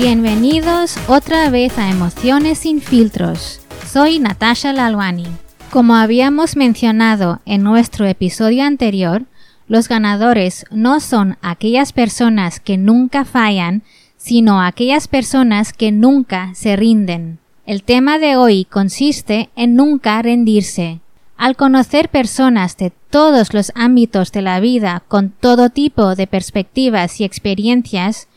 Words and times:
Bienvenidos 0.00 0.96
otra 1.08 1.50
vez 1.50 1.76
a 1.76 1.90
Emociones 1.90 2.58
sin 2.58 2.80
filtros. 2.80 3.60
Soy 3.84 4.20
Natasha 4.20 4.72
Lalwani. 4.72 5.26
Como 5.72 5.96
habíamos 5.96 6.54
mencionado 6.54 7.40
en 7.44 7.64
nuestro 7.64 8.06
episodio 8.06 8.62
anterior, 8.62 9.24
los 9.66 9.88
ganadores 9.88 10.66
no 10.70 11.00
son 11.00 11.36
aquellas 11.42 11.92
personas 11.92 12.60
que 12.60 12.78
nunca 12.78 13.24
fallan, 13.24 13.82
sino 14.16 14.62
aquellas 14.62 15.08
personas 15.08 15.72
que 15.72 15.90
nunca 15.90 16.52
se 16.54 16.76
rinden. 16.76 17.40
El 17.66 17.82
tema 17.82 18.20
de 18.20 18.36
hoy 18.36 18.66
consiste 18.66 19.50
en 19.56 19.74
nunca 19.74 20.22
rendirse. 20.22 21.00
Al 21.36 21.56
conocer 21.56 22.08
personas 22.08 22.76
de 22.76 22.92
todos 23.10 23.52
los 23.52 23.72
ámbitos 23.74 24.30
de 24.30 24.42
la 24.42 24.60
vida 24.60 25.02
con 25.08 25.30
todo 25.30 25.70
tipo 25.70 26.14
de 26.14 26.28
perspectivas 26.28 27.20
y 27.20 27.24
experiencias, 27.24 28.28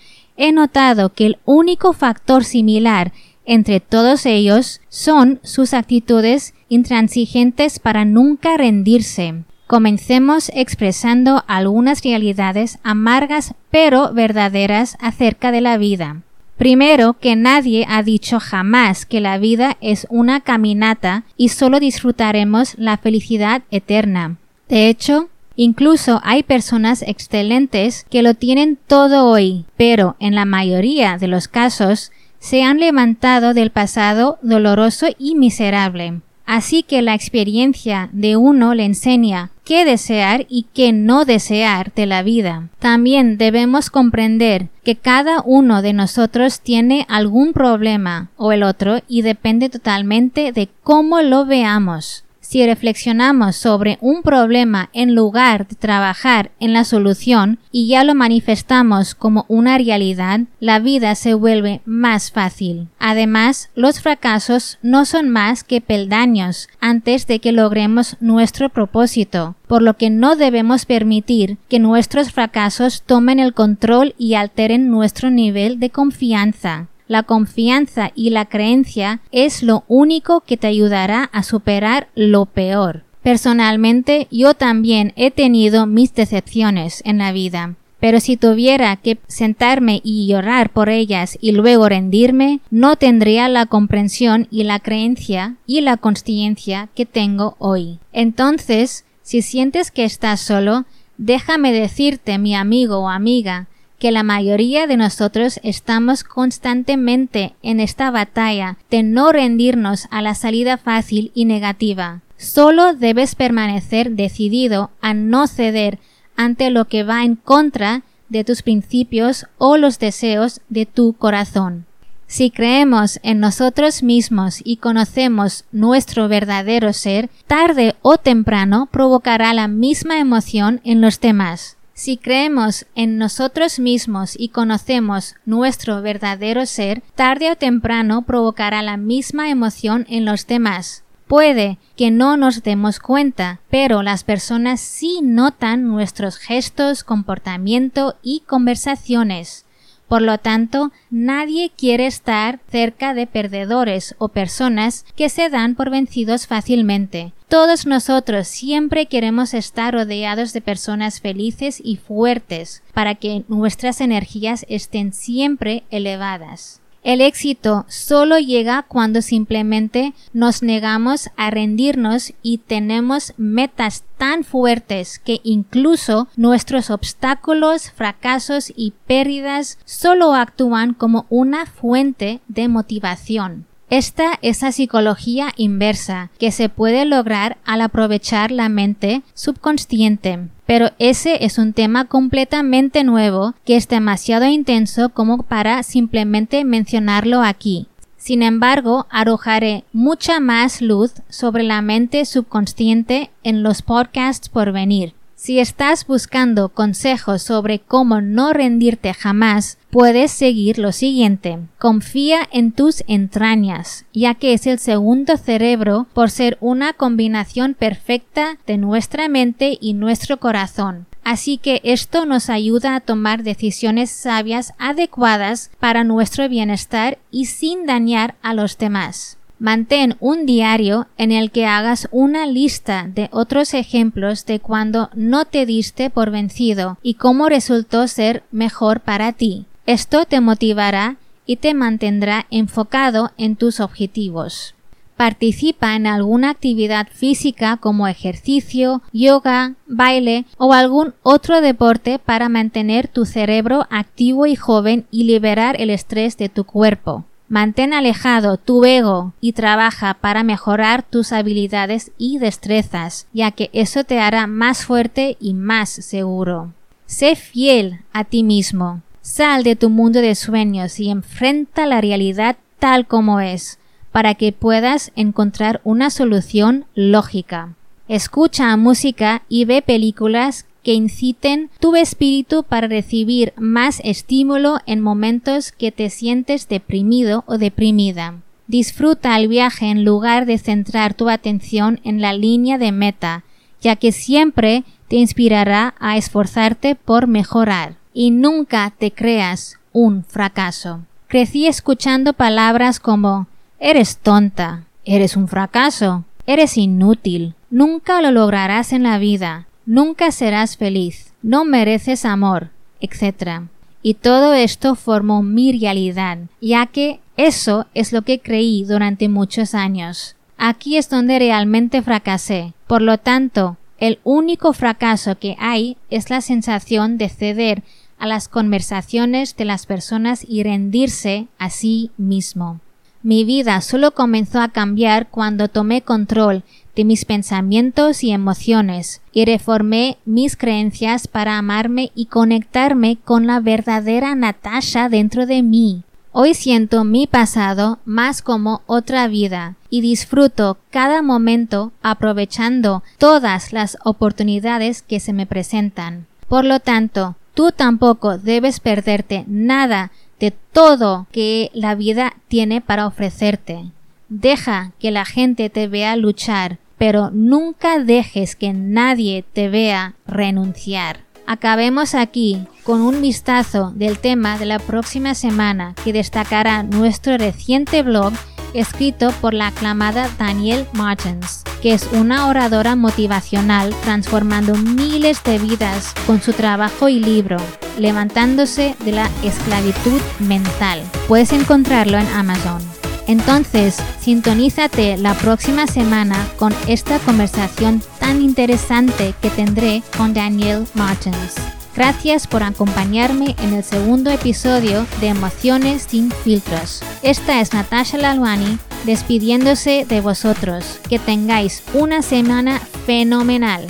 he 0.42 0.52
notado 0.52 1.14
que 1.14 1.28
el 1.28 1.38
único 1.45 1.94
factor 1.94 2.44
similar 2.44 3.14
entre 3.45 3.80
todos 3.80 4.25
ellos 4.25 4.81
son 4.89 5.39
sus 5.44 5.75
actitudes 5.75 6.56
intransigentes 6.67 7.78
para 7.78 8.06
nunca 8.06 8.58
rendirse. 8.58 9.36
Comencemos 9.67 10.52
expresando 10.56 11.44
algunas 11.47 12.03
realidades 12.03 12.80
amargas 12.81 13.53
pero 13.69 14.14
verdaderas 14.14 14.97
acerca 15.00 15.52
de 15.52 15.62
la 15.62 15.78
vida. 15.78 16.23
Primero, 16.58 17.14
que 17.14 17.36
nadie 17.36 17.86
ha 17.88 18.02
dicho 18.02 18.39
jamás 18.39 19.06
que 19.06 19.22
la 19.22 19.38
vida 19.38 19.78
es 19.80 20.08
una 20.09 20.42
caminata 20.42 21.23
y 21.38 21.50
solo 21.50 21.80
disfrutaremos 21.80 22.75
la 22.80 22.97
felicidad 22.97 23.62
eterna. 23.69 24.38
De 24.69 24.88
hecho, 24.88 25.30
Incluso 25.55 26.21
hay 26.23 26.44
personas 26.44 27.02
excelentes 27.02 28.05
que 28.09 28.23
lo 28.23 28.33
tienen 28.33 28.77
todo 28.88 29.27
hoy, 29.27 29.66
pero 29.77 30.16
en 30.19 30.35
la 30.35 30.45
mayoría 30.45 31.17
de 31.17 31.27
los 31.27 31.47
casos 31.47 32.11
se 32.39 32.63
han 32.63 32.80
levantado 32.80 33.53
del 33.53 33.69
pasado 33.69 34.39
doloroso 34.41 35.07
y 35.19 35.35
miserable. 35.35 36.22
Así 36.45 36.83
que 36.83 37.02
la 37.02 37.13
experiencia 37.13 38.09
de 38.11 38.35
uno 38.35 38.73
le 38.73 38.83
enseña 38.83 39.52
qué 39.63 39.85
desear 39.85 40.45
y 40.49 40.66
qué 40.73 40.91
no 40.91 41.23
desear 41.23 41.94
de 41.94 42.05
la 42.05 42.23
vida. 42.23 42.67
También 42.79 43.38
debemos 43.38 43.89
comprender 43.89 44.67
que 44.83 44.97
cada 44.97 45.41
uno 45.45 45.81
de 45.81 45.94
nosotros 45.94 46.59
tiene 46.59 47.05
algún 47.07 47.53
problema 47.53 48.31
o 48.35 48.52
el 48.52 48.63
otro 48.63 49.00
y 49.07 49.22
depende 49.22 49.69
totalmente 49.69 50.51
de 50.51 50.67
cómo 50.84 51.22
lo 51.22 51.45
veamos. 51.45 52.25
Si 52.51 52.66
reflexionamos 52.66 53.56
sobre 53.56 53.97
un 54.01 54.23
problema 54.23 54.89
en 54.91 55.16
lugar 55.16 55.69
de 55.69 55.78
trabajar 55.78 56.51
en 56.59 56.73
la 56.73 56.84
solución 56.84 57.59
y 57.72 57.88
ya 57.88 58.03
lo 58.03 58.13
manifestamos 58.13 59.16
como 59.16 59.45
una 59.47 59.78
realidad, 59.78 60.41
la 60.59 60.79
vida 60.79 61.16
se 61.16 61.34
vuelve 61.34 61.79
más 61.85 62.29
fácil. 62.29 62.90
Además, 63.00 63.69
los 63.73 64.01
fracasos 64.01 64.79
no 64.81 65.06
son 65.06 65.29
más 65.29 65.63
que 65.63 65.79
peldaños 65.79 66.67
antes 66.81 67.25
de 67.25 67.40
que 67.40 67.53
logremos 67.53 68.17
nuestro 68.19 68.67
propósito, 68.67 69.56
por 69.66 69.81
lo 69.81 69.95
que 69.95 70.09
no 70.09 70.35
debemos 70.35 70.85
permitir 70.85 71.57
que 71.69 71.79
nuestros 71.79 72.34
fracasos 72.34 73.03
tomen 73.03 73.40
el 73.40 73.53
control 73.53 74.13
y 74.17 74.34
alteren 74.34 74.90
nuestro 74.90 75.31
nivel 75.31 75.79
de 75.79 75.90
confianza 75.90 76.90
la 77.11 77.23
confianza 77.23 78.13
y 78.16 78.29
la 78.29 78.45
creencia 78.45 79.19
es 79.33 79.63
lo 79.63 79.83
único 79.89 80.39
que 80.39 80.55
te 80.55 80.67
ayudará 80.67 81.25
a 81.33 81.44
superar 81.44 82.07
lo 82.16 82.45
peor. 82.45 83.03
Personalmente, 83.22 84.29
yo 84.31 84.53
también 84.53 85.11
he 85.17 85.29
tenido 85.29 85.88
mis 85.88 86.16
decepciones 86.16 87.01
en 87.03 87.17
la 87.17 87.33
vida. 87.33 87.75
Pero 87.99 88.22
si 88.22 88.38
tuviera 88.38 88.95
que 88.95 89.17
sentarme 89.27 89.99
y 90.05 90.25
llorar 90.25 90.69
por 90.69 90.88
ellas 90.88 91.38
y 91.41 91.51
luego 91.51 91.89
rendirme, 91.89 92.61
no 92.69 92.95
tendría 92.95 93.49
la 93.49 93.66
comprensión 93.66 94.47
y 94.49 94.63
la 94.63 94.79
creencia 94.79 95.57
y 95.67 95.81
la 95.81 95.97
consciencia 95.97 96.88
que 96.95 97.05
tengo 97.05 97.57
hoy. 97.59 97.99
Entonces, 98.13 99.03
si 99.22 99.41
sientes 99.41 99.91
que 99.91 100.05
estás 100.05 100.39
solo, 100.39 100.85
déjame 101.17 101.73
decirte, 101.73 102.38
mi 102.38 102.55
amigo 102.55 102.99
o 102.99 103.09
amiga, 103.09 103.67
que 104.01 104.12
la 104.12 104.23
mayoría 104.23 104.88
de 104.88 104.97
nosotros 104.97 105.59
estamos 105.62 106.23
constantemente 106.23 107.53
en 107.62 107.79
esta 107.79 108.09
batalla 108.09 108.79
de 108.89 109.03
no 109.03 109.31
rendirnos 109.31 110.07
a 110.09 110.23
la 110.23 110.34
salida 110.34 110.79
fácil 110.79 111.31
y 111.35 111.45
negativa. 111.45 112.22
Solo 112.35 112.95
debes 112.95 113.35
permanecer 113.35 114.13
decidido 114.13 114.90
a 115.01 115.13
no 115.13 115.45
ceder 115.45 116.00
ante 116.35 116.72
lo 116.72 116.85
que 116.85 117.03
va 117.03 117.23
en 117.23 117.35
contra 117.35 118.01
de 118.28 118.44
tus 118.44 118.63
principios 118.63 119.45
o 119.59 119.78
los 119.78 120.00
deseos 120.00 120.61
de 120.67 120.88
tu 120.88 121.13
corazón. 121.13 121.85
Si 122.25 122.50
creemos 122.50 123.19
en 123.22 123.40
nosotros 123.40 124.01
mismos 124.01 124.61
y 124.63 124.78
conocemos 124.78 125.66
nuestro 125.72 126.28
verdadero 126.28 126.91
ser, 126.94 127.29
tarde 127.45 127.94
o 128.01 128.17
temprano 128.17 128.90
provocará 128.90 129.53
la 129.53 129.67
misma 129.67 130.17
emoción 130.17 130.81
en 130.84 131.01
los 131.01 131.19
demás. 131.19 131.78
Si 131.94 132.18
creemos 132.18 132.85
en 132.96 133.18
nosotros 133.18 133.79
mismos 133.79 134.35
y 134.38 134.50
conocemos 134.50 135.35
nuestro 135.46 136.02
verdadero 136.02 136.66
ser, 136.66 137.03
tarde 137.16 137.52
o 137.52 137.56
temprano 137.56 138.24
provocará 138.24 138.81
la 138.81 138.97
misma 138.97 139.50
emoción 139.50 140.06
en 140.09 140.25
los 140.25 140.47
demás. 140.47 141.03
Puede 141.28 141.78
que 141.96 142.12
no 142.12 142.35
nos 142.35 142.63
demos 142.63 143.00
cuenta, 143.00 143.62
pero 143.69 144.03
las 144.03 144.24
personas 144.24 144.81
sí 144.81 145.19
notan 145.24 145.88
nuestros 145.88 146.38
gestos, 146.38 147.03
comportamiento 147.03 148.18
y 148.22 148.41
conversaciones. 148.47 149.66
Por 150.11 150.23
lo 150.23 150.39
tanto, 150.39 150.91
nadie 151.09 151.72
quiere 151.73 152.05
estar 152.05 152.59
cerca 152.69 153.13
de 153.13 153.27
perdedores 153.27 154.13
o 154.17 154.27
personas 154.27 155.05
que 155.16 155.29
se 155.29 155.49
dan 155.49 155.73
por 155.73 155.89
vencidos 155.89 156.47
fácilmente. 156.47 157.31
Todos 157.47 157.85
nosotros 157.85 158.49
siempre 158.49 159.05
queremos 159.05 159.53
estar 159.53 159.94
rodeados 159.94 160.51
de 160.51 160.59
personas 160.59 161.22
felices 161.22 161.81
y 161.81 161.95
fuertes 161.95 162.83
para 162.94 163.16
que 163.16 163.45
nuestras 163.47 164.01
energías 164.01 164.66
estén 164.67 165.13
siempre 165.13 165.83
elevadas. 165.91 166.81
El 167.03 167.19
éxito 167.19 167.85
solo 167.88 168.38
llega 168.38 168.84
cuando 168.84 169.23
simplemente 169.23 170.13
nos 170.34 170.62
negamos 170.62 171.29
a 171.35 171.50
rendirnos 171.50 172.34
y 172.44 172.59
tenemos 172.59 173.34
metas 173.38 174.03
tan 174.19 174.44
fuertes 174.44 175.17
que 175.17 175.40
incluso 175.44 176.28
nuestros 176.35 176.91
obstáculos, 176.91 177.90
fracasos 177.90 178.72
y 178.76 178.93
pérdidas 179.08 179.79
solo 179.84 180.35
actúan 180.35 180.93
como 180.93 181.26
una 181.29 181.66
fuente 181.66 182.40
de 182.47 182.67
motivación. 182.67 183.66
Esta 183.90 184.40
es 184.41 184.61
la 184.61 184.72
psicología 184.72 185.52
inversa 185.58 186.29
que 186.40 186.52
se 186.52 186.70
puede 186.70 187.03
lograr 187.03 187.58
al 187.66 187.81
aprovechar 187.81 188.49
la 188.49 188.70
mente 188.70 189.22
subconsciente. 189.34 190.47
Pero 190.72 190.91
ese 191.00 191.44
es 191.44 191.58
un 191.58 191.73
tema 191.73 192.06
completamente 192.06 193.03
nuevo 193.03 193.56
que 193.66 193.76
es 193.76 193.90
demasiado 193.90 194.46
intenso 194.46 195.09
como 195.09 195.44
para 195.44 195.84
simplemente 195.84 196.64
mencionarlo 196.64 197.41
aquí. 197.41 197.88
Sin 198.16 198.41
embargo, 198.41 199.06
arrojaré 199.09 199.84
mucha 199.91 200.40
más 200.40 200.82
luz 200.82 201.12
sobre 201.28 201.64
la 201.64 201.82
mente 201.82 202.23
subconsciente 202.23 203.32
en 203.44 203.64
los 203.64 203.82
podcasts 203.82 204.47
por 204.47 204.72
venir. 204.72 205.14
Si 205.43 205.59
estás 205.59 206.05
buscando 206.05 206.70
consejos 206.70 207.41
sobre 207.41 207.79
cómo 207.79 208.22
no 208.22 208.53
rendirte 208.53 209.11
jamás, 209.11 209.79
puedes 209.90 210.29
seguir 210.29 210.78
lo 210.78 210.91
siguiente. 210.91 211.58
Confía 211.79 212.47
en 212.52 212.72
tus 212.72 213.03
entrañas, 213.08 214.05
ya 214.14 214.35
que 214.35 214.53
es 214.53 214.67
el 214.67 214.78
segundo 214.78 215.38
cerebro 215.38 216.05
por 216.14 216.29
ser 216.29 216.59
una 216.61 216.93
combinación 216.93 217.73
perfecta 217.73 218.59
de 218.67 218.78
nuestra 218.78 219.29
mente 219.29 219.79
y 219.82 219.93
nuestro 219.93 220.40
corazón. 220.40 221.08
Así 221.23 221.58
que 221.58 221.82
esto 221.84 222.28
nos 222.28 222.52
ayuda 222.52 222.96
a 222.96 222.99
tomar 222.99 223.41
decisiones 223.41 224.11
sabias 224.11 224.73
adecuadas 224.78 225.72
para 225.79 226.03
nuestro 226.03 226.47
bienestar 226.49 227.17
y 227.32 227.46
sin 227.46 227.88
dañar 227.88 228.35
a 228.43 228.53
los 228.53 228.78
demás. 228.78 229.40
Mantén 229.61 230.16
un 230.19 230.47
diario 230.47 231.05
en 231.19 231.31
el 231.31 231.52
que 231.52 231.67
hagas 231.67 232.08
una 232.09 232.47
lista 232.47 233.08
de 233.13 233.29
otros 233.31 233.75
ejemplos 233.75 234.47
de 234.47 234.59
cuando 234.59 235.11
no 235.13 235.46
te 235.46 235.67
diste 235.67 236.09
por 236.09 236.31
vencido 236.31 236.97
y 237.03 237.13
cómo 237.13 237.47
resultó 237.47 238.08
ser 238.08 238.41
mejor 238.49 239.02
para 239.02 239.34
ti. 239.34 239.66
Esto 239.85 240.25
te 240.25 240.41
motivará 240.41 241.17
y 241.46 241.58
te 241.58 241.75
mantendrá 241.75 242.47
enfocado 242.49 243.34
en 243.37 243.55
tus 243.55 243.81
objetivos. 243.81 244.73
Participa 245.16 245.96
en 245.96 246.07
alguna 246.07 246.49
actividad 246.49 247.07
física 247.14 247.78
como 247.78 248.07
ejercicio, 248.07 249.03
yoga, 249.14 249.75
baile 249.85 250.46
o 250.57 250.73
algún 250.73 251.14
otro 251.22 251.61
deporte 251.61 252.17
para 252.17 252.49
mantener 252.49 253.07
tu 253.07 253.25
cerebro 253.25 253.85
activo 253.91 254.47
y 254.47 254.55
joven 254.55 255.05
y 255.11 255.25
liberar 255.25 255.79
el 255.79 255.91
estrés 255.91 256.36
de 256.38 256.50
tu 256.50 256.63
cuerpo. 256.63 257.25
Mantén 257.51 257.92
alejado 257.94 258.56
tu 258.56 258.86
ego 258.86 259.34
y 259.42 259.51
trabaja 259.51 260.13
para 260.13 260.42
mejorar 260.42 261.03
tus 261.03 261.34
habilidades 261.34 262.13
y 262.18 262.38
destrezas, 262.38 263.27
ya 263.34 263.51
que 263.51 263.70
eso 263.74 264.06
te 264.06 264.22
hará 264.22 264.48
más 264.48 264.86
fuerte 264.86 265.36
y 265.38 265.53
más 265.53 265.89
seguro. 265.89 266.72
Sé 267.08 267.36
fiel 267.36 268.00
a 268.13 268.24
ti 268.24 268.44
mismo. 268.44 269.01
Sal 269.22 269.63
de 269.65 269.75
tu 269.75 269.89
mundo 269.89 270.22
de 270.22 270.34
sueños 270.36 270.98
y 271.01 271.10
enfrenta 271.10 271.86
la 271.86 272.00
realidad 272.00 272.56
tal 272.80 273.06
como 273.06 273.42
es, 273.42 273.80
para 274.13 274.36
que 274.36 274.53
puedas 274.53 275.12
encontrar 275.18 275.82
una 275.84 276.10
solución 276.10 276.86
lógica. 276.96 277.74
Escucha 278.08 278.77
música 278.77 279.42
y 279.50 279.65
ve 279.65 279.82
películas 279.82 280.68
que 280.83 280.93
inciten 280.93 281.69
tu 281.79 281.95
espíritu 281.95 282.63
para 282.63 282.88
recibir 282.88 283.53
más 283.57 284.01
estímulo 284.03 284.79
en 284.86 285.01
momentos 285.01 285.72
que 285.72 285.91
te 285.91 286.10
sientes 286.10 286.67
deprimido 286.67 287.43
o 287.48 287.57
deprimida. 287.57 288.36
Disfruta 288.67 289.36
el 289.38 289.48
viaje 289.48 289.88
en 289.89 290.05
lugar 290.05 290.45
de 290.45 290.57
centrar 290.57 291.13
tu 291.13 291.29
atención 291.29 292.00
en 292.03 292.22
la 292.22 292.33
línea 292.33 292.77
de 292.77 292.91
meta, 292.91 293.43
ya 293.81 293.95
que 293.95 294.12
siempre 294.12 294.83
te 295.07 295.17
inspirará 295.17 295.93
a 296.00 296.17
esforzarte 296.17 296.95
por 296.95 297.27
mejorar. 297.27 297.95
Y 298.13 298.31
nunca 298.31 298.93
te 298.98 299.12
creas 299.12 299.79
un 299.91 300.24
fracaso. 300.24 301.01
Crecí 301.27 301.67
escuchando 301.67 302.33
palabras 302.33 303.00
como 303.00 303.48
eres 303.79 304.17
tonta, 304.17 304.86
eres 305.05 305.36
un 305.36 305.48
fracaso, 305.48 306.24
eres 306.45 306.77
inútil, 306.77 307.55
nunca 307.69 308.22
lo 308.22 308.31
lograrás 308.31 308.93
en 308.93 309.03
la 309.03 309.17
vida, 309.17 309.67
nunca 309.91 310.32
serás 310.32 310.77
feliz, 310.77 311.34
no 311.41 311.65
mereces 311.65 312.24
amor, 312.24 312.70
etc. 313.01 313.63
Y 314.01 314.13
todo 314.13 314.53
esto 314.53 314.96
formó 314.96 315.43
mi 315.43 315.77
realidad, 315.77 316.38
ya 316.62 316.86
que 316.86 317.20
eso 317.36 317.88
es 317.93 318.13
lo 318.13 318.22
que 318.22 318.39
creí 318.39 318.86
durante 318.86 319.27
muchos 319.27 319.75
años. 319.75 320.38
Aquí 320.58 320.96
es 320.96 321.10
donde 321.10 321.39
realmente 321.39 322.01
fracasé. 322.01 322.72
Por 322.88 323.01
lo 323.01 323.17
tanto, 323.17 323.75
el 323.98 324.20
único 324.24 324.72
fracaso 324.72 325.38
que 325.38 325.58
hay 325.60 325.98
es 326.10 326.29
la 326.29 326.39
sensación 326.39 327.17
de 327.17 327.27
ceder 327.27 327.84
a 328.17 328.27
las 328.27 328.48
conversaciones 328.48 329.58
de 329.58 329.65
las 329.65 329.88
personas 329.88 330.46
y 330.48 330.63
rendirse 330.63 331.48
a 331.58 331.70
sí 331.70 332.12
mismo. 332.15 332.79
Mi 333.24 333.43
vida 333.43 333.82
solo 333.82 334.12
comenzó 334.12 334.62
a 334.62 334.70
cambiar 334.70 335.29
cuando 335.29 335.67
tomé 335.67 336.01
control 336.01 336.63
de 336.96 337.05
mis 337.05 337.25
pensamientos 337.25 338.24
y 338.24 338.32
emociones 338.32 339.22
y 339.32 339.46
reformé 339.46 340.17
mis 340.25 340.55
creencias 340.55 341.27
para 341.27 341.58
amarme 341.58 342.12
y 342.15 342.25
conectarme 342.25 343.17
con 343.24 343.48
la 343.48 343.60
verdadera 343.60 344.36
Natasha 344.36 345.10
dentro 345.10 345.46
de 345.46 345.63
mí. 345.63 346.03
Hoy 346.34 346.53
siento 346.53 347.03
mi 347.03 347.27
pasado 347.27 348.00
más 348.05 348.41
como 348.41 348.82
otra 348.86 349.27
vida 349.27 349.75
y 349.89 350.00
disfruto 350.00 350.77
cada 350.89 351.22
momento 351.22 351.91
aprovechando 352.01 353.03
todas 353.17 353.74
las 353.74 353.98
oportunidades 354.05 355.01
que 355.01 355.20
se 355.20 355.34
me 355.34 355.46
presentan. 355.46 356.27
Por 356.48 356.63
lo 356.63 356.79
tanto, 356.79 357.36
tú 357.53 357.72
tampoco 357.72 358.38
debes 358.38 358.79
perderte 358.79 359.43
nada 359.48 360.12
de 360.39 360.51
todo 360.51 361.27
que 361.32 361.70
la 361.74 361.96
vida 361.96 362.34
tiene 362.48 362.79
para 362.79 363.08
ofrecerte. 363.08 363.91
Deja 364.29 364.93
que 365.00 365.12
la 365.12 365.25
gente 365.25 365.70
te 365.70 365.89
vea 365.89 366.15
luchar, 366.15 366.77
pero 367.01 367.32
nunca 367.34 367.98
dejes 367.98 368.56
que 368.56 368.74
nadie 368.74 369.44
te 369.53 369.70
vea 369.70 370.13
renunciar. 370.27 371.22
Acabemos 371.48 372.13
aquí 372.13 372.68
con 372.84 373.01
un 373.01 373.24
vistazo 373.24 373.92
del 373.96 374.20
tema 374.20 374.60
de 374.60 374.68
la 374.68 374.77
próxima 374.77 375.34
semana 375.34 375.96
que 376.03 376.13
destacará 376.13 376.84
nuestro 376.84 377.39
reciente 377.39 378.03
blog 378.03 378.34
escrito 378.75 379.32
por 379.42 379.56
la 379.56 379.70
aclamada 379.70 380.30
Danielle 380.38 380.86
Martins, 380.94 381.63
que 381.82 381.94
es 381.94 382.08
una 382.13 382.48
oradora 382.48 382.96
motivacional 382.96 383.96
transformando 384.03 384.75
miles 384.75 385.44
de 385.44 385.58
vidas 385.58 386.13
con 386.27 386.39
su 386.39 386.53
trabajo 386.53 387.10
y 387.10 387.20
libro, 387.20 387.58
levantándose 387.98 388.96
de 389.03 389.13
la 389.13 389.27
esclavitud 389.42 390.22
mental. 390.38 391.01
Puedes 391.27 391.51
encontrarlo 391.51 392.20
en 392.20 392.27
Amazon. 392.27 392.90
Entonces, 393.31 393.95
sintonízate 394.19 395.15
la 395.15 395.33
próxima 395.36 395.88
semana 395.88 396.36
con 396.57 396.75
esta 396.89 397.17
conversación 397.19 398.03
tan 398.19 398.41
interesante 398.41 399.33
que 399.41 399.50
tendré 399.50 400.03
con 400.17 400.33
Danielle 400.33 400.86
Martins. 400.95 401.55
Gracias 401.95 402.45
por 402.45 402.62
acompañarme 402.62 403.55
en 403.60 403.74
el 403.74 403.86
segundo 403.86 404.31
episodio 404.31 405.05
de 405.22 405.29
Emociones 405.29 406.07
sin 406.10 406.29
filtros. 406.29 407.03
Esta 407.24 407.62
es 407.62 407.72
Natasha 407.72 408.17
Lalwani 408.17 408.77
despidiéndose 409.05 410.05
de 410.10 410.19
vosotros. 410.19 411.00
Que 411.10 411.17
tengáis 411.17 411.83
una 411.93 412.22
semana 412.22 412.79
fenomenal. 413.05 413.88